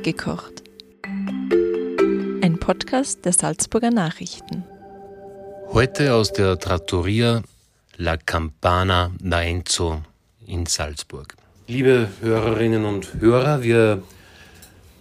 Mitgekocht. 0.00 0.62
Ein 1.04 2.56
Podcast 2.58 3.22
der 3.26 3.34
Salzburger 3.34 3.90
Nachrichten. 3.90 4.64
Heute 5.74 6.14
aus 6.14 6.32
der 6.32 6.58
Trattoria 6.58 7.42
La 7.98 8.16
Campana 8.16 9.12
Naenzo 9.22 10.00
in 10.46 10.64
Salzburg. 10.64 11.36
Liebe 11.66 12.08
Hörerinnen 12.22 12.86
und 12.86 13.20
Hörer, 13.20 13.62
wir 13.62 14.02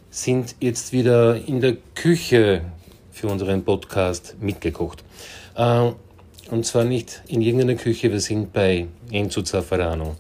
sind 0.10 0.58
jetzt 0.60 0.92
wieder 0.92 1.48
in 1.48 1.62
der 1.62 1.78
Küche 1.96 2.64
für 3.14 3.28
unseren 3.28 3.64
Podcast 3.64 4.36
mitgekocht. 4.42 5.06
Äh, 5.56 5.92
und 6.52 6.66
zwar 6.66 6.84
nicht 6.84 7.22
in 7.28 7.42
irgendeiner 7.42 7.76
Küche, 7.76 8.12
wir 8.12 8.20
sind 8.20 8.52
bei 8.52 8.88
Enzo 9.12 9.44
Zaffarano, 9.44 10.18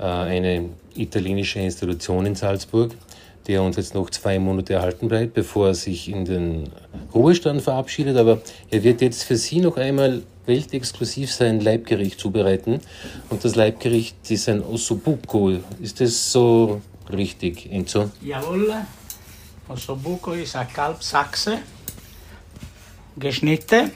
äh, 0.00 0.02
eine 0.02 0.70
italienische 0.96 1.60
Institution 1.60 2.26
in 2.26 2.34
Salzburg, 2.34 2.90
der 3.46 3.62
uns 3.62 3.76
jetzt 3.76 3.94
noch 3.94 4.10
zwei 4.10 4.38
Monate 4.38 4.74
erhalten 4.74 5.08
bleibt, 5.08 5.34
bevor 5.34 5.68
er 5.68 5.74
sich 5.74 6.08
in 6.08 6.24
den 6.24 6.70
Ruhestand 7.14 7.62
verabschiedet. 7.62 8.16
Aber 8.16 8.40
er 8.70 8.82
wird 8.82 9.00
jetzt 9.00 9.24
für 9.24 9.36
Sie 9.36 9.60
noch 9.60 9.76
einmal 9.76 10.22
weltexklusiv 10.46 11.32
sein 11.32 11.60
Leibgericht 11.60 12.18
zubereiten. 12.20 12.80
Und 13.30 13.44
das 13.44 13.54
Leibgericht 13.54 14.16
ist 14.30 14.48
ein 14.48 14.62
Ossobuco. 14.62 15.58
Ist 15.80 16.00
das 16.00 16.32
so 16.32 16.80
richtig, 17.12 17.70
Enzo? 17.70 18.10
Jawohl, 18.22 18.74
Ossobuco 19.68 20.32
ist 20.32 20.56
ein 20.56 20.68
Kalbsachse, 20.72 21.58
geschnitten. 23.16 23.90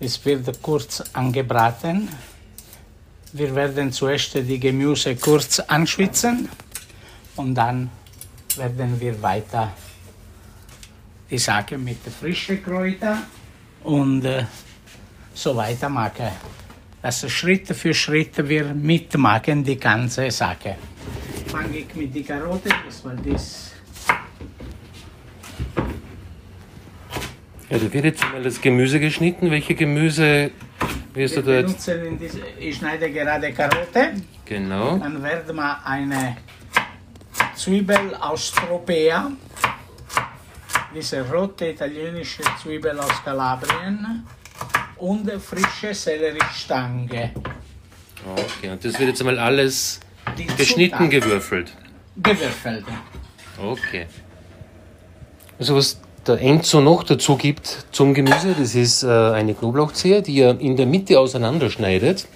Es 0.00 0.24
wird 0.24 0.60
kurz 0.60 1.02
angebraten. 1.12 2.08
Wir 3.32 3.54
werden 3.54 3.92
zuerst 3.92 4.34
die 4.34 4.60
Gemüse 4.60 5.16
kurz 5.16 5.60
anschwitzen 5.60 6.48
und 7.36 7.54
dann 7.54 7.90
werden 8.58 9.00
wir 9.00 9.20
weiter 9.22 9.72
die 11.30 11.38
Sache 11.38 11.78
mit 11.78 11.98
frischen 12.20 12.62
Kräutern 12.62 13.22
und 13.82 14.24
äh, 14.24 14.44
so 15.34 15.56
weiter 15.56 15.88
machen. 15.88 16.28
Also 17.02 17.28
Schritt 17.28 17.68
für 17.68 17.94
Schritt 17.94 18.48
wir 18.48 18.64
mitmachen 18.74 19.62
die 19.62 19.78
ganze 19.78 20.30
Sache. 20.30 20.76
Fange 21.46 21.78
ich 21.78 21.94
mit 21.94 22.14
den 22.14 22.26
Karotten, 22.26 22.72
das 22.84 23.04
war 23.04 23.14
das. 23.14 23.72
Ja, 27.68 27.78
da 27.78 27.92
wird 27.92 28.04
jetzt 28.04 28.24
mal 28.32 28.42
das 28.42 28.60
Gemüse 28.60 29.00
geschnitten. 29.00 29.50
Welche 29.50 29.74
Gemüse 29.74 30.50
wirst 31.14 31.36
du 31.36 31.42
da 31.42 31.60
jetzt? 31.60 31.90
diese, 32.20 32.40
ich 32.58 32.76
schneide 32.76 33.10
gerade 33.10 33.52
Karotte. 33.52 34.12
Genau. 34.44 34.98
Dann 34.98 35.22
werden 35.22 35.56
wir 35.56 35.86
eine 35.86 36.36
Zwiebel 37.66 38.14
aus 38.20 38.52
Tropea, 38.52 39.32
diese 40.94 41.28
rote 41.28 41.70
italienische 41.70 42.44
Zwiebel 42.62 42.96
aus 43.00 43.24
Kalabrien 43.24 44.24
und 44.98 45.28
frische 45.42 45.92
Selleriestange. 45.92 47.32
Okay, 48.36 48.70
und 48.70 48.84
das 48.84 48.96
wird 49.00 49.08
jetzt 49.08 49.24
mal 49.24 49.36
alles 49.36 49.98
Die 50.38 50.46
geschnitten, 50.46 50.92
Zutaten 50.92 51.10
gewürfelt. 51.10 51.72
gewürfelt. 52.22 52.84
Okay. 53.60 54.06
Also 55.58 55.74
was 55.74 56.00
der 56.24 56.40
Enzo 56.40 56.80
noch 56.80 57.02
dazu 57.02 57.34
gibt 57.36 57.86
zum 57.90 58.14
Gemüse, 58.14 58.54
das 58.56 58.76
ist 58.76 59.02
äh, 59.02 59.08
eine 59.08 59.54
Knoblauchzehe, 59.54 60.22
die 60.22 60.38
er 60.38 60.60
in 60.60 60.76
der 60.76 60.86
Mitte 60.86 61.18
auseinanderschneidet, 61.18 62.28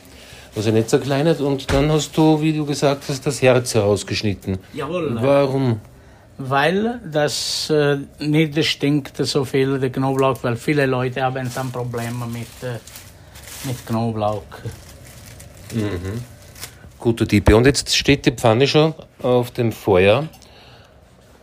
also 0.57 0.71
nicht 0.71 0.91
zerkleinert 0.91 1.41
und 1.41 1.73
dann 1.73 1.91
hast 1.93 2.17
du, 2.17 2.41
wie 2.41 2.53
du 2.53 2.67
gesagt 2.67 3.05
hast, 3.09 3.27
das 3.27 3.41
Herz 3.43 3.75
herausgeschnitten. 3.75 4.59
Jawohl. 4.73 5.17
Warum? 5.21 5.81
Weil 6.39 7.01
das 7.11 7.71
äh, 7.71 7.99
nicht 8.19 8.65
stinkt 8.65 9.17
so 9.17 9.45
viel, 9.45 9.79
der 9.79 9.91
Knoblauch, 9.91 10.39
weil 10.43 10.57
viele 10.57 10.87
Leute 10.87 11.23
haben 11.23 11.51
dann 11.55 11.71
Probleme 11.71 12.27
mit, 12.27 12.49
äh, 12.63 12.79
mit 13.65 13.87
Knoblauch. 13.87 14.43
Guter 16.99 17.29
Tipp. 17.29 17.53
Und 17.55 17.67
jetzt 17.67 17.95
steht 17.95 18.27
die 18.27 18.33
Pfanne 18.33 18.67
schon 18.67 18.95
auf 19.23 19.51
dem 19.51 19.71
Feuer. 19.71 20.29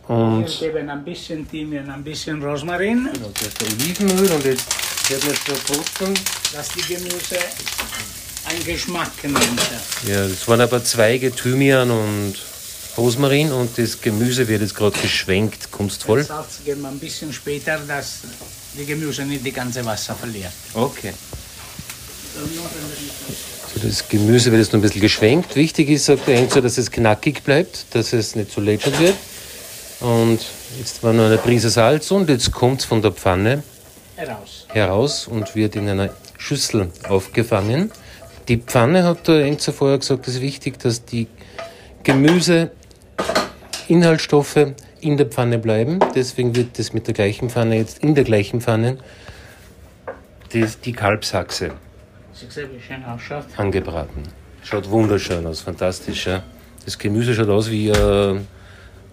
Wir 0.06 0.16
Und 0.16 0.46
geben 0.58 0.88
ein 0.88 1.04
bisschen 1.04 1.48
Thymian, 1.48 1.90
ein 1.90 2.02
bisschen 2.02 2.42
Rosmarin, 2.42 3.10
genau, 3.12 3.28
das 3.34 3.54
Olivenöl 3.68 4.32
und 4.32 4.44
jetzt 4.44 5.10
werden 5.10 5.22
wir 5.28 5.34
verputzen. 5.34 6.14
dass 6.52 6.68
die 6.70 6.94
Gemüse 6.94 7.36
einen 8.48 8.64
Geschmack 8.64 9.12
nimmt. 9.22 9.60
Ja, 10.06 10.26
das 10.26 10.46
waren 10.48 10.60
aber 10.60 10.82
Zweige, 10.84 11.30
Thymian 11.34 11.90
und 11.90 12.34
Rosmarin 12.96 13.52
und 13.52 13.76
das 13.78 14.00
Gemüse 14.00 14.48
wird 14.48 14.62
jetzt 14.62 14.74
gerade 14.74 14.98
geschwenkt, 14.98 15.70
kunstvoll. 15.70 16.24
Salz 16.24 16.60
geben 16.64 16.82
wir 16.82 16.88
ein 16.88 16.98
bisschen 16.98 17.32
später, 17.32 17.78
dass 17.86 18.20
die 18.76 18.84
Gemüse 18.84 19.24
nicht 19.24 19.44
die 19.44 19.52
ganze 19.52 19.84
Wasser 19.84 20.14
verliert. 20.14 20.52
Okay. 20.74 21.12
So, 23.74 23.86
das 23.86 24.08
Gemüse 24.08 24.50
wird 24.50 24.62
jetzt 24.62 24.72
noch 24.72 24.78
ein 24.78 24.82
bisschen 24.82 25.00
geschwenkt. 25.00 25.54
Wichtig 25.54 25.90
ist, 25.90 26.06
sagt 26.06 26.26
der 26.26 26.38
Enzo, 26.38 26.60
dass 26.60 26.78
es 26.78 26.90
knackig 26.90 27.42
bleibt, 27.42 27.86
dass 27.90 28.12
es 28.12 28.34
nicht 28.34 28.50
zu 28.50 28.60
lätschend 28.60 28.98
wird. 28.98 29.16
Und 30.00 30.40
jetzt 30.78 31.02
war 31.02 31.12
noch 31.12 31.26
eine 31.26 31.38
Prise 31.38 31.70
Salz 31.70 32.10
und 32.10 32.28
jetzt 32.28 32.52
kommt 32.52 32.80
es 32.80 32.86
von 32.86 33.02
der 33.02 33.12
Pfanne 33.12 33.62
Heraus. 34.16 34.66
heraus 34.68 35.26
und 35.26 35.54
wird 35.54 35.76
in 35.76 35.88
einer 35.88 36.10
Schüssel 36.38 36.90
aufgefangen. 37.08 37.90
Die 38.48 38.56
Pfanne, 38.56 39.04
hat 39.04 39.28
der 39.28 39.44
Enzo 39.44 39.70
vorher 39.72 39.98
gesagt, 39.98 40.26
ist 40.26 40.40
wichtig, 40.40 40.78
dass 40.78 41.04
die 41.04 41.26
Gemüseinhaltsstoffe 42.02 44.72
in 45.00 45.18
der 45.18 45.26
Pfanne 45.26 45.58
bleiben. 45.58 45.98
Deswegen 46.14 46.56
wird 46.56 46.78
das 46.78 46.94
mit 46.94 47.06
der 47.06 47.12
gleichen 47.14 47.50
Pfanne 47.50 47.76
jetzt 47.76 48.02
in 48.02 48.14
der 48.14 48.24
gleichen 48.24 48.62
Pfanne 48.62 48.96
die, 50.54 50.64
die 50.84 50.92
Kalbsachse 50.92 51.72
angebraten. 53.56 54.22
Schaut 54.62 54.88
wunderschön 54.88 55.44
aus, 55.46 55.60
fantastisch. 55.60 56.26
Ja? 56.26 56.42
Das 56.84 56.98
Gemüse 56.98 57.34
schaut 57.34 57.48
aus 57.48 57.68
wie 57.70 57.88
äh, 57.90 58.40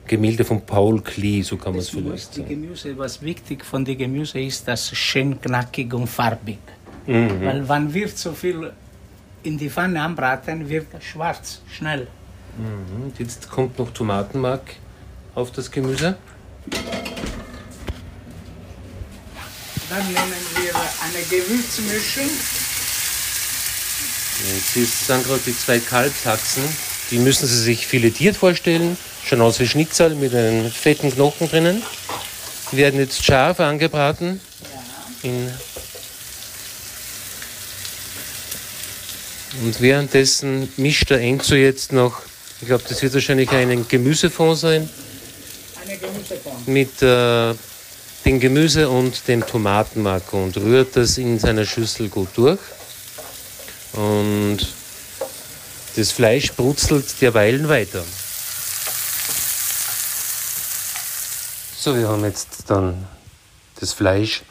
Gemälde 0.08 0.46
von 0.46 0.62
Paul 0.62 1.02
Klee, 1.02 1.42
so 1.42 1.58
kann 1.58 1.74
man 1.74 1.80
es 1.80 1.88
Das 1.88 1.96
vielleicht 1.96 2.36
sagen. 2.36 2.48
Gemüse, 2.48 2.98
was 2.98 3.22
wichtig 3.22 3.66
von 3.66 3.84
den 3.84 3.98
Gemüse 3.98 4.40
ist, 4.40 4.66
dass 4.68 4.92
es 4.92 4.98
schön 4.98 5.42
knackig 5.42 5.94
und 5.94 6.08
farbig. 6.08 6.60
Mhm. 7.06 7.44
Weil 7.44 7.68
wenn 7.68 7.94
wir 7.94 8.16
zu 8.16 8.32
viel 8.34 8.72
in 9.46 9.58
die 9.58 9.70
Pfanne 9.70 10.02
anbraten, 10.02 10.68
wird 10.70 10.88
schwarz, 11.02 11.62
schnell. 11.72 12.08
Und 12.58 13.14
jetzt 13.20 13.50
kommt 13.50 13.78
noch 13.80 13.92
Tomatenmark 13.94 14.62
auf 15.36 15.52
das 15.52 15.70
Gemüse. 15.72 16.18
Dann 19.90 20.06
nehmen 20.08 20.34
wir 20.56 20.74
eine 20.76 21.24
Gewürzmischung. 21.30 22.30
Jetzt 24.54 24.76
ist- 24.76 25.08
sind 25.08 25.26
gerade 25.26 25.42
die 25.46 25.58
zwei 25.58 25.80
Kalbsachsen. 25.80 26.64
Die 27.12 27.20
müssen 27.20 27.46
Sie 27.48 27.62
sich 27.62 27.86
filetiert 27.88 28.36
vorstellen. 28.36 28.98
Schauen 29.24 29.42
aus 29.42 29.60
wie 29.60 29.68
Schnitzel 29.68 30.16
mit 30.16 30.34
einem 30.34 30.72
fetten 30.72 31.12
Knochen 31.12 31.50
drinnen. 31.50 31.84
Die 32.72 32.78
werden 32.78 33.00
jetzt 33.00 33.24
scharf 33.24 33.60
angebraten. 33.60 34.42
In 35.24 35.52
Und 39.64 39.80
währenddessen 39.82 40.72
mischt 40.78 41.10
der 41.10 41.22
Enzo 41.22 41.56
jetzt 41.56 41.92
noch, 41.94 42.22
ich 42.62 42.68
glaube, 42.68 42.84
das 42.88 43.02
wird 43.02 43.14
wahrscheinlich 43.14 43.50
ein 43.52 43.88
Gemüsefond 43.88 44.58
sein, 44.58 44.90
Eine 45.84 45.98
Gemüseform. 45.98 46.64
mit 46.66 47.02
äh, 47.02 47.54
dem 48.26 48.40
Gemüse 48.40 48.90
und 48.90 49.28
dem 49.28 49.46
Tomatenmark 49.46 50.34
und 50.34 50.58
rührt 50.58 50.96
das 50.96 51.18
in 51.18 51.40
seiner 51.40 51.66
Schüssel 51.66 52.10
gut 52.10 52.30
durch. 52.36 52.60
Und 53.94 54.60
das 55.96 56.12
Fleisch 56.12 56.52
brutzelt 56.52 57.22
derweilen 57.22 57.70
weiter. 57.70 58.04
So, 61.78 61.96
wir 61.96 62.10
haben 62.10 62.24
jetzt 62.26 62.48
dann 62.68 63.08
das 63.80 63.94
Fleisch 63.94 64.42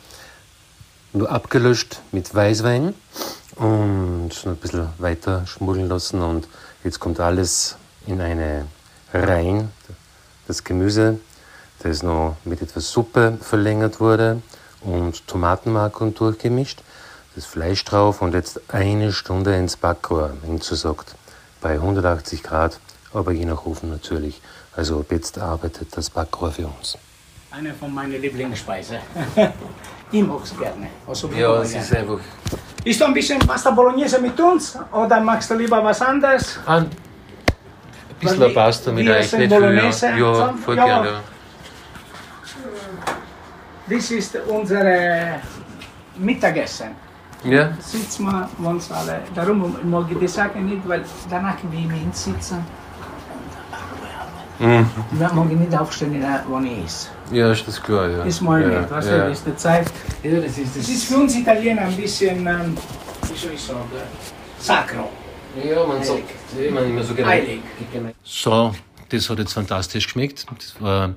nur 1.13 1.31
abgelöscht 1.31 2.01
mit 2.13 2.35
Weißwein 2.35 2.95
und 3.57 4.29
noch 4.45 4.53
ein 4.53 4.57
bisschen 4.57 4.89
weiter 4.99 5.47
schmuggeln 5.47 5.89
lassen. 5.89 6.23
Und 6.23 6.49
jetzt 6.83 7.01
kommt 7.01 7.21
alles 7.21 7.77
in 8.07 8.21
eine 8.21 8.67
rein. 9.13 9.71
Das 10.47 10.65
Gemüse, 10.65 11.19
das 11.81 12.03
noch 12.03 12.37
mit 12.45 12.61
etwas 12.63 12.91
Suppe 12.91 13.39
verlängert 13.41 14.01
wurde 14.01 14.43
und 14.81 15.27
Tomatenmark 15.27 16.01
und 16.01 16.19
durchgemischt. 16.19 16.83
Das 17.35 17.47
Fleisch 17.47 17.85
drauf 17.85 18.23
und 18.23 18.35
jetzt 18.35 18.61
eine 18.69 19.13
Stunde 19.13 19.57
ins 19.57 19.77
Backrohr 19.77 20.33
hinzusagt. 20.45 21.15
Bei 21.61 21.73
180 21.73 22.43
Grad, 22.43 22.79
aber 23.13 23.33
je 23.33 23.45
nach 23.45 23.65
Ofen 23.65 23.91
natürlich. 23.91 24.41
Also 24.77 25.01
ab 25.01 25.07
jetzt 25.11 25.39
arbeitet 25.39 25.97
das 25.97 26.11
Backrohr 26.11 26.53
für 26.53 26.67
uns. 26.67 26.99
Eine 27.51 27.73
von 27.73 27.93
meinen 27.95 28.21
Lieblingsspeisen. 28.21 28.99
ich 30.13 30.23
mag 30.23 30.43
es 30.43 30.57
gerne. 30.57 30.89
Also 31.07 31.29
Ja, 31.29 31.63
es 31.63 31.75
ist 31.75 31.95
einfach 31.95 32.19
Isst 32.85 33.01
du 33.01 33.07
ein 33.07 33.15
bisschen 33.15 33.39
Pasta 33.39 33.71
Bolognese 33.71 34.21
mit 34.21 34.39
uns 34.39 34.79
oder 34.93 35.21
magst 35.21 35.51
du 35.51 35.55
lieber 35.55 35.83
was 35.83 36.03
anderes? 36.03 36.59
ein 36.67 36.91
bisschen 38.21 38.53
Pasta 38.55 38.93
mit 38.93 39.09
euch, 39.09 39.33
nicht 39.33 39.35
viel. 39.35 39.51
Ja, 39.51 39.59
Bolognese 39.59 40.07
ja 40.19 40.55
voll 40.65 40.77
Ja. 40.77 40.85
gerne. 40.85 41.09
Ja. 41.09 41.21
Das 43.89 44.11
ist 44.11 44.37
unser 44.49 44.85
Mittagessen. 46.17 46.91
Ja. 47.45 47.73
Sitzen 47.79 48.25
wir 48.27 48.69
uns 48.69 48.91
alle. 48.91 49.21
Darum 49.35 49.77
mag 49.91 50.07
ich 50.11 50.19
die 50.19 50.29
Sache 50.29 50.59
nicht, 50.59 50.87
weil 50.89 51.05
danach 51.29 51.57
wie 51.71 51.89
wir 51.89 52.13
sitzen. 52.13 52.65
Mhm. 54.59 54.87
Mag 55.19 55.33
ich 55.51 55.59
nicht 55.59 55.79
aufstehen, 55.79 56.25
wo 56.49 56.59
ich 56.61 56.85
ist. 56.85 57.11
Ja, 57.33 57.53
ist 57.53 57.67
das 57.67 57.83
klar, 57.83 58.11
ja. 58.11 58.25
Ist 58.25 58.41
mal 58.41 58.61
ja, 58.61 58.81
nicht, 58.81 58.91
weißt 58.91 59.09
ja. 59.09 59.19
du, 59.19 59.29
das 59.29 59.39
ist 59.39 59.47
die 59.47 59.57
Zeit. 59.57 59.87
Ja, 60.23 60.41
das 60.41 60.59
ist 60.59 60.77
Das 60.77 60.89
ist 60.89 61.05
für 61.05 61.17
uns 61.17 61.37
Italiener 61.37 61.83
ein 61.83 61.97
bisschen, 61.97 62.47
ähm, 62.47 62.77
wie 63.23 63.39
soll 63.39 63.53
ich 63.55 63.61
sagen, 63.61 63.81
sacro. 64.59 65.11
Ja, 65.63 65.87
man 65.87 66.03
sagt, 66.03 66.23
man 66.73 66.85
immer 66.85 67.03
so 67.03 67.15
genau. 67.15 67.29
Heilig. 67.29 67.61
So, 68.25 68.75
das 69.09 69.31
hat 69.31 69.39
jetzt 69.39 69.53
fantastisch 69.53 70.05
geschmeckt. 70.05 70.47
Das 70.59 70.81
war 70.81 71.15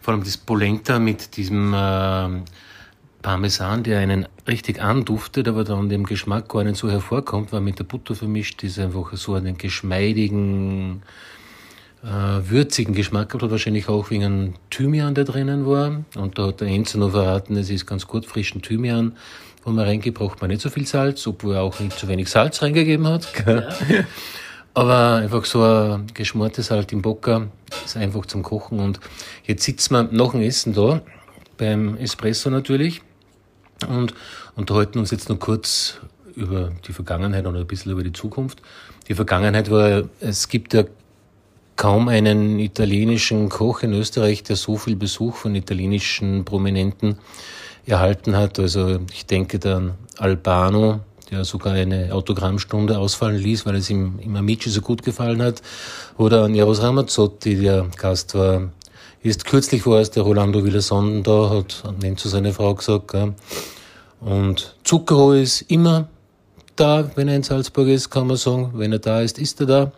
vor 0.00 0.14
allem 0.14 0.24
das 0.24 0.36
Polenta 0.36 0.98
mit 0.98 1.36
diesem 1.36 1.74
äh, 1.74 2.28
Parmesan, 3.22 3.82
der 3.82 4.00
einen 4.00 4.26
richtig 4.46 4.80
anduftet, 4.80 5.48
aber 5.48 5.64
dann 5.64 5.88
dem 5.88 6.04
Geschmack 6.04 6.48
gar 6.48 6.64
nicht 6.64 6.76
so 6.76 6.90
hervorkommt, 6.90 7.52
weil 7.52 7.60
mit 7.60 7.78
der 7.78 7.84
Butter 7.84 8.14
vermischt 8.14 8.62
ist 8.62 8.78
einfach 8.78 9.12
so 9.14 9.34
einen 9.34 9.58
geschmeidigen, 9.58 11.02
würzigen 12.02 12.94
Geschmack 12.94 13.28
gehabt, 13.28 13.42
hat 13.42 13.50
wahrscheinlich 13.50 13.88
auch 13.88 14.10
wegen 14.10 14.24
einem 14.24 14.54
Thymian, 14.70 15.14
der 15.14 15.24
drinnen 15.24 15.66
war. 15.66 16.02
Und 16.16 16.38
da 16.38 16.48
hat 16.48 16.60
der 16.60 16.68
Enzo 16.68 16.98
noch 16.98 17.10
verraten, 17.10 17.56
es 17.56 17.68
ist 17.70 17.86
ganz 17.86 18.06
gut 18.06 18.24
frischen 18.24 18.62
Thymian, 18.62 19.16
wo 19.64 19.70
man 19.70 19.84
reingeht, 19.84 20.14
braucht 20.14 20.40
man 20.40 20.48
nicht 20.48 20.62
so 20.62 20.70
viel 20.70 20.86
Salz, 20.86 21.26
obwohl 21.26 21.56
er 21.56 21.62
auch 21.62 21.78
nicht 21.80 21.98
zu 21.98 22.08
wenig 22.08 22.28
Salz 22.30 22.62
reingegeben 22.62 23.06
hat. 23.06 23.32
gell? 23.34 23.68
Aber 24.74 25.16
einfach 25.16 25.44
so 25.44 25.62
ein 25.62 26.06
geschmortes 26.14 26.70
halt 26.70 26.92
im 26.92 27.02
Bocker 27.02 27.48
ist 27.84 27.96
einfach 27.96 28.24
zum 28.26 28.42
Kochen. 28.42 28.78
Und 28.78 29.00
jetzt 29.44 29.64
sitzen 29.64 29.94
wir 29.94 30.04
nach 30.04 30.30
dem 30.30 30.42
Essen 30.42 30.72
da, 30.72 31.02
beim 31.58 31.96
Espresso 31.96 32.50
natürlich, 32.50 33.02
und 33.88 34.14
unterhalten 34.56 34.98
uns 34.98 35.10
jetzt 35.10 35.28
noch 35.28 35.38
kurz 35.38 36.00
über 36.36 36.70
die 36.86 36.92
Vergangenheit 36.92 37.46
und 37.46 37.56
ein 37.56 37.66
bisschen 37.66 37.92
über 37.92 38.02
die 38.02 38.12
Zukunft. 38.12 38.62
Die 39.08 39.14
Vergangenheit 39.14 39.70
war, 39.70 40.04
es 40.20 40.48
gibt 40.48 40.74
ja 40.74 40.84
kaum 41.80 42.08
einen 42.08 42.58
italienischen 42.58 43.48
Koch 43.48 43.82
in 43.82 43.94
Österreich, 43.94 44.42
der 44.42 44.56
so 44.56 44.76
viel 44.76 44.96
Besuch 44.96 45.36
von 45.36 45.54
italienischen 45.54 46.44
Prominenten 46.44 47.16
erhalten 47.86 48.36
hat. 48.36 48.58
Also 48.58 48.98
ich 49.10 49.24
denke 49.24 49.58
da 49.58 49.78
an 49.78 49.94
Albano, 50.18 51.00
der 51.30 51.46
sogar 51.46 51.72
eine 51.72 52.12
Autogrammstunde 52.12 52.98
ausfallen 52.98 53.38
ließ, 53.38 53.64
weil 53.64 53.76
es 53.76 53.88
ihm 53.88 54.18
im 54.22 54.36
Amici 54.36 54.68
so 54.68 54.82
gut 54.82 55.02
gefallen 55.02 55.40
hat. 55.40 55.62
Oder 56.18 56.44
an 56.44 56.54
Eros 56.54 56.82
Ramazzotti, 56.82 57.56
der 57.56 57.86
Gast 57.96 58.34
war. 58.34 58.68
Ist 59.22 59.46
kürzlich 59.46 59.86
war 59.86 60.00
es 60.00 60.10
der 60.10 60.24
Rolando 60.24 60.62
Villasonden 60.62 61.22
da, 61.22 61.48
hat 61.48 61.82
nennt 62.02 62.20
zu 62.20 62.28
seine 62.28 62.52
Frau 62.52 62.74
gesagt. 62.74 63.08
Gell. 63.08 63.32
Und 64.20 64.76
Zucchero 64.84 65.32
ist 65.32 65.62
immer 65.62 66.08
da, 66.76 67.10
wenn 67.14 67.28
er 67.28 67.36
in 67.36 67.42
Salzburg 67.42 67.88
ist, 67.88 68.10
kann 68.10 68.26
man 68.26 68.36
sagen. 68.36 68.72
Wenn 68.74 68.92
er 68.92 68.98
da 68.98 69.22
ist, 69.22 69.38
ist 69.38 69.60
er 69.60 69.66
da. 69.66 69.92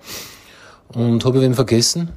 Und 0.95 1.25
habe 1.25 1.39
ich 1.39 1.45
wen 1.45 1.55
vergessen? 1.55 2.11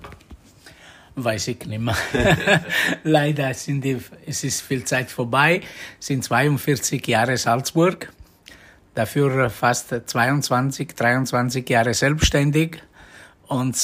Weiß 1.16 1.48
ich 1.48 1.66
nicht 1.66 1.80
mehr. 1.80 1.95
Leider 3.04 3.54
sind 3.54 3.81
die, 3.83 3.98
es 4.25 4.44
ist 4.44 4.62
viel 4.62 4.83
Zeit 4.83 5.10
vorbei, 5.10 5.62
sind 6.00 6.24
42 6.24 7.07
Jahre 7.07 7.38
Salzburg, 7.38 8.12
dafür 8.95 9.50
fast 9.50 9.95
22, 10.06 10.94
23 10.94 11.69
Jahre 11.69 11.94
selbstständig. 11.94 12.81
Und 13.48 13.77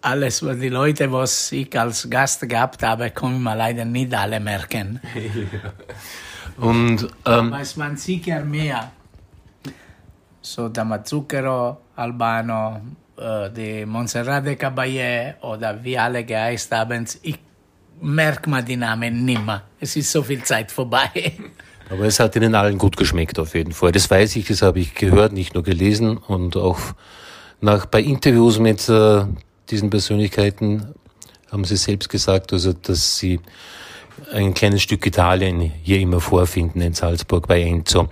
alles, 0.00 0.42
was 0.44 0.58
die 0.58 0.68
Leute, 0.68 1.12
was 1.12 1.52
ich 1.52 1.78
als 1.78 2.08
Gast 2.08 2.48
gehabt 2.48 2.82
habe, 2.82 3.10
können 3.10 3.42
wir 3.42 3.56
leider 3.56 3.84
nicht 3.84 4.14
alle 4.14 4.40
merken. 4.40 5.00
Und 6.56 7.08
ähm, 7.26 7.50
Weiß 7.50 7.76
man 7.76 7.96
sicher 7.96 8.44
mehr. 8.44 8.92
So 10.40 10.68
Damazucchero, 10.68 11.78
Albano, 11.96 12.80
äh, 13.18 13.50
die 13.50 13.84
Montserrat 13.86 14.44
Caballé 14.44 15.40
oder 15.42 15.82
wie 15.82 15.98
alle 15.98 16.24
geheißt 16.24 16.72
haben, 16.72 17.06
ich 17.22 17.38
merke 18.00 18.48
mal 18.48 18.62
die 18.62 18.76
Namen 18.76 19.24
nimmer. 19.24 19.62
Es 19.80 19.96
ist 19.96 20.12
so 20.12 20.22
viel 20.22 20.42
Zeit 20.42 20.70
vorbei. 20.70 21.10
Aber 21.90 22.04
es 22.04 22.20
hat 22.20 22.36
ihnen 22.36 22.54
allen 22.54 22.76
gut 22.76 22.96
geschmeckt, 22.96 23.38
auf 23.38 23.54
jeden 23.54 23.72
Fall. 23.72 23.92
Das 23.92 24.10
weiß 24.10 24.36
ich, 24.36 24.46
das 24.46 24.62
habe 24.62 24.78
ich 24.78 24.94
gehört, 24.94 25.32
nicht 25.32 25.54
nur 25.54 25.62
gelesen. 25.62 26.18
Und 26.18 26.56
auch 26.56 26.78
nach, 27.60 27.86
bei 27.86 28.02
Interviews 28.02 28.58
mit 28.58 28.88
äh, 28.88 29.24
diesen 29.70 29.88
Persönlichkeiten 29.88 30.94
haben 31.50 31.64
sie 31.64 31.76
selbst 31.76 32.10
gesagt, 32.10 32.52
also, 32.52 32.74
dass 32.74 33.18
sie 33.18 33.40
ein 34.32 34.52
kleines 34.52 34.82
Stück 34.82 35.06
Italien 35.06 35.60
hier 35.60 35.98
immer 35.98 36.20
vorfinden 36.20 36.82
in 36.82 36.92
Salzburg 36.92 37.46
bei 37.46 37.62
Enzo. 37.62 38.08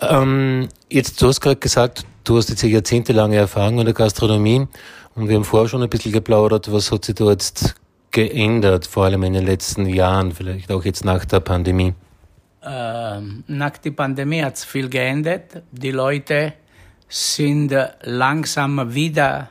Ähm, 0.00 0.68
jetzt, 0.90 1.22
du 1.22 1.28
hast 1.28 1.40
gerade 1.40 1.56
gesagt, 1.56 2.04
du 2.26 2.36
hast 2.36 2.50
jetzt 2.50 2.62
eine 2.64 2.72
jahrzehntelange 2.72 3.36
Erfahrung 3.36 3.78
in 3.78 3.86
der 3.86 3.94
Gastronomie 3.94 4.66
und 5.14 5.28
wir 5.28 5.36
haben 5.36 5.44
vorher 5.44 5.68
schon 5.68 5.82
ein 5.82 5.88
bisschen 5.88 6.12
geplaudert, 6.12 6.70
was 6.70 6.92
hat 6.92 7.04
sich 7.04 7.14
da 7.14 7.30
jetzt 7.30 7.74
geändert, 8.10 8.86
vor 8.86 9.04
allem 9.04 9.22
in 9.22 9.32
den 9.32 9.46
letzten 9.46 9.86
Jahren, 9.86 10.32
vielleicht 10.32 10.70
auch 10.70 10.84
jetzt 10.84 11.04
nach 11.04 11.24
der 11.24 11.40
Pandemie? 11.40 11.94
Ähm, 12.62 13.44
nach 13.46 13.78
der 13.78 13.92
Pandemie 13.92 14.42
hat 14.42 14.56
es 14.56 14.64
viel 14.64 14.88
geändert. 14.88 15.62
Die 15.70 15.92
Leute 15.92 16.54
sind 17.08 17.74
langsam 18.02 18.92
wieder 18.94 19.50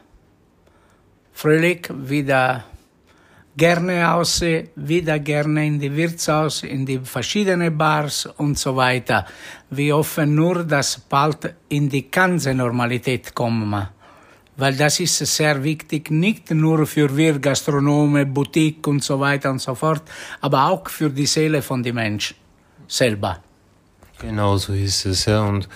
fröhlich, 1.32 1.90
wieder 1.94 2.66
gerne 3.58 4.14
aus, 4.14 4.42
wieder 4.76 5.20
gerne 5.20 5.66
in 5.66 5.80
die 5.80 5.96
Wirtshaus, 5.96 6.64
in 6.64 6.86
die 6.86 7.00
verschiedenen 7.00 7.78
Bars 7.78 8.26
und 8.38 8.58
so 8.58 8.76
weiter. 8.76 9.26
Wir 9.70 9.96
hoffen 9.96 10.36
nur, 10.36 10.64
dass 10.64 11.00
bald 11.00 11.56
in 11.70 11.90
die 11.90 12.10
ganze 12.12 12.54
Normalität 12.54 13.34
kommen. 13.34 13.88
Weil 14.58 14.76
das 14.76 15.00
ist 15.02 15.18
sehr 15.18 15.62
wichtig, 15.64 16.10
nicht 16.12 16.52
nur 16.52 16.86
für 16.86 17.16
wir 17.16 17.40
Gastronome, 17.40 18.26
Boutique 18.26 18.88
und 18.88 19.04
so 19.04 19.20
weiter 19.20 19.52
und 19.52 19.60
so 19.60 19.76
fort, 19.76 20.04
aber 20.40 20.68
auch 20.68 20.90
für 20.90 21.10
die 21.10 21.26
Seele 21.26 21.62
von 21.62 21.84
den 21.84 21.96
Menschen 21.96 22.38
selber. 22.88 23.40
Genau 24.20 24.56
so 24.56 24.74
ist 24.74 25.06
es, 25.06 25.26
ja. 25.26 25.42
Und 25.42 25.68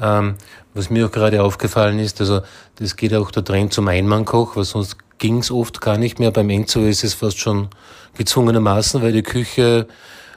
ähm, 0.00 0.34
was 0.74 0.90
mir 0.90 1.06
auch 1.06 1.12
gerade 1.12 1.42
aufgefallen 1.42 1.98
ist, 1.98 2.20
also 2.20 2.40
das 2.76 2.96
geht 2.96 3.14
auch 3.14 3.30
der 3.30 3.44
Trend 3.44 3.72
zum 3.72 3.88
Einmannkoch, 3.88 4.56
weil 4.56 4.64
sonst 4.64 4.96
ging 5.18 5.38
es 5.38 5.50
oft 5.50 5.80
gar 5.80 5.98
nicht 5.98 6.18
mehr. 6.18 6.30
Beim 6.30 6.50
Enzo 6.50 6.80
ist 6.80 7.04
es 7.04 7.14
fast 7.14 7.38
schon 7.38 7.68
gezwungenermaßen, 8.16 9.02
weil 9.02 9.12
die 9.12 9.22
Küche 9.22 9.86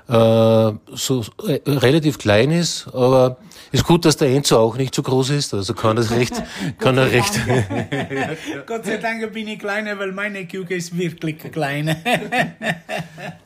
so 0.08 1.24
äh, 1.48 1.60
relativ 1.66 2.18
klein 2.18 2.52
ist, 2.52 2.88
aber 2.94 3.38
ist 3.72 3.86
gut, 3.86 4.06
dass 4.06 4.18
der 4.18 4.30
Enzo 4.30 4.58
auch 4.60 4.78
nicht 4.78 4.94
so 4.94 5.02
groß 5.02 5.32
ist, 5.32 5.54
also 5.54 5.74
kann 5.74 5.96
das 5.96 6.12
recht, 6.12 6.34
kann 6.80 6.98
er 6.98 7.10
recht. 7.10 7.34
Gott 8.68 8.86
sei 8.86 8.98
Dank 8.98 9.32
bin 9.34 9.48
ich 9.48 9.60
kleiner, 9.60 9.98
weil 9.98 10.12
meine 10.12 10.46
Küche 10.46 10.76
ist 10.76 10.98
wirklich 10.98 11.40
klein. 11.52 11.96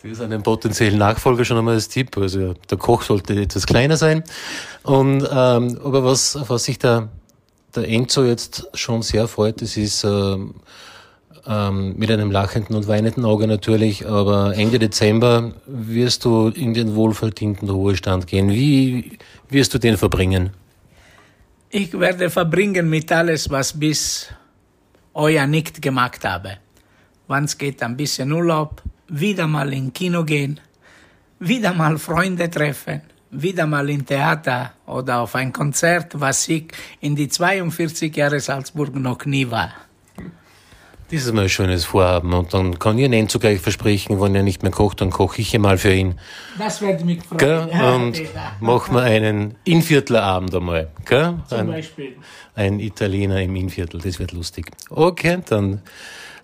Das 0.01 0.11
ist 0.11 0.21
einen 0.21 0.41
potenziellen 0.41 0.97
Nachfolger 0.99 1.43
schon 1.43 1.57
einmal 1.57 1.73
als 1.73 1.89
Tipp. 1.89 2.15
Also 2.17 2.53
der 2.53 2.77
Koch 2.77 3.01
sollte 3.01 3.33
etwas 3.33 3.65
kleiner 3.65 3.97
sein. 3.97 4.23
Und 4.83 5.21
ähm, 5.29 5.79
aber 5.83 6.03
was, 6.03 6.37
was 6.47 6.63
sich 6.63 6.79
der, 6.79 7.09
der 7.75 7.87
Enzo 7.89 8.23
jetzt 8.23 8.69
schon 8.73 9.01
sehr 9.01 9.27
freut, 9.27 9.61
das 9.61 9.75
ist 9.75 10.03
ähm, 10.03 10.55
ähm, 11.45 11.95
mit 11.97 12.09
einem 12.09 12.31
lachenden 12.31 12.75
und 12.75 12.87
weinenden 12.87 13.25
Auge 13.25 13.47
natürlich, 13.47 14.07
aber 14.07 14.55
Ende 14.55 14.79
Dezember 14.79 15.53
wirst 15.65 16.25
du 16.25 16.49
in 16.49 16.73
den 16.73 16.95
wohlverdienten 16.95 17.69
Ruhestand 17.69 18.27
gehen. 18.27 18.49
Wie 18.49 19.17
wirst 19.49 19.73
du 19.73 19.77
den 19.77 19.97
verbringen? 19.97 20.51
Ich 21.69 21.91
werde 21.99 22.29
verbringen 22.29 22.89
mit 22.89 23.11
alles, 23.11 23.49
was 23.49 23.77
bis 23.77 24.27
euer 25.13 25.47
nicht 25.47 25.81
gemacht 25.81 26.23
habe. 26.23 26.57
Wann 27.27 27.43
es 27.43 27.57
geht, 27.57 27.83
ein 27.83 27.97
bisschen 27.97 28.31
Urlaub, 28.31 28.81
wieder 29.09 29.47
mal 29.47 29.73
in 29.73 29.91
Kino 29.91 30.23
gehen, 30.23 30.59
wieder 31.39 31.73
mal 31.73 31.97
Freunde 31.97 32.49
treffen, 32.49 33.01
wieder 33.31 33.67
mal 33.67 33.89
in 33.89 34.05
Theater 34.05 34.73
oder 34.85 35.19
auf 35.19 35.35
ein 35.35 35.51
Konzert, 35.51 36.19
was 36.19 36.47
ich 36.47 36.71
in 37.01 37.15
die 37.15 37.27
42 37.27 38.15
Jahre 38.15 38.39
Salzburg 38.39 38.95
noch 38.95 39.25
nie 39.25 39.49
war. 39.49 39.73
Das 41.09 41.23
ist 41.23 41.33
mal 41.33 41.43
ein 41.43 41.49
schönes 41.49 41.85
Vorhaben. 41.85 42.33
Und 42.33 42.53
dann 42.53 42.79
kann 42.79 42.97
ich 42.99 43.07
Nenzo 43.07 43.39
gleich 43.39 43.61
versprechen, 43.61 44.19
wenn 44.19 44.35
er 44.35 44.43
nicht 44.43 44.61
mehr 44.61 44.73
kocht, 44.73 44.99
dann 44.99 45.09
koche 45.09 45.41
ich 45.41 45.55
einmal 45.55 45.77
für 45.77 45.93
ihn. 45.93 46.19
Das 46.57 46.81
würde 46.81 47.05
mich 47.05 47.23
freuen. 47.23 47.69
Ja, 47.71 47.95
Und 47.95 48.21
machen 48.59 48.93
wir 48.93 49.03
einen 49.03 49.55
Inviertlerabend 49.63 50.53
einmal. 50.53 50.89
Gell? 51.05 51.35
Zum 51.47 51.59
Ein, 51.59 51.67
Beispiel. 51.67 52.17
ein 52.55 52.79
Italiener 52.81 53.41
im 53.41 53.55
Innviertel, 53.55 54.01
das 54.01 54.19
wird 54.19 54.33
lustig. 54.33 54.69
Okay, 54.89 55.39
dann 55.47 55.81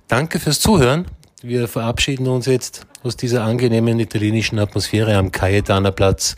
danke 0.07 0.39
fürs 0.39 0.61
Zuhören. 0.61 1.07
Wir 1.41 1.67
verabschieden 1.67 2.27
uns 2.27 2.45
jetzt 2.45 2.85
aus 3.03 3.17
dieser 3.17 3.43
angenehmen 3.43 3.99
italienischen 3.99 4.59
Atmosphäre 4.59 5.17
am 5.17 5.29
Cayetana 5.31 5.91
Platz 5.91 6.37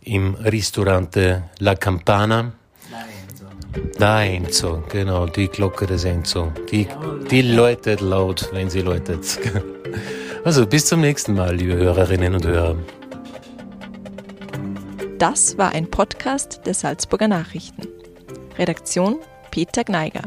im 0.00 0.34
Ristorante 0.36 1.42
La 1.58 1.74
Campana. 1.74 2.54
Da 3.98 4.22
Enzo, 4.24 4.82
genau, 4.88 5.26
die 5.26 5.48
Glocke 5.48 5.86
des 5.86 6.04
Enzo. 6.04 6.52
Die, 6.70 6.86
die 7.30 7.42
läutet 7.42 8.00
laut, 8.00 8.48
wenn 8.52 8.70
sie 8.70 8.80
läutet. 8.80 9.38
Also 10.44 10.66
bis 10.66 10.86
zum 10.86 11.00
nächsten 11.00 11.34
Mal, 11.34 11.54
liebe 11.54 11.76
Hörerinnen 11.76 12.34
und 12.34 12.44
Hörer. 12.44 12.76
Das 15.18 15.56
war 15.56 15.70
ein 15.70 15.88
Podcast 15.88 16.62
der 16.66 16.74
Salzburger 16.74 17.28
Nachrichten. 17.28 17.86
Redaktion 18.58 19.20
Peter 19.52 19.84
Gneiger. 19.84 20.24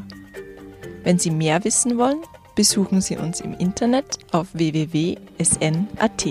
Wenn 1.04 1.20
Sie 1.20 1.32
mehr 1.32 1.66
wissen 1.66 1.98
wollen, 1.98 2.22
besuchen 2.56 3.02
Sie 3.02 3.18
uns 3.18 3.42
im 3.42 3.56
Internet 3.56 4.20
auf 4.32 4.48
www.sn.at. 4.54 6.26